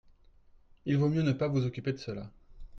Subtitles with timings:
[0.87, 2.31] Il vaut mieux ne pas vous occuper de cela.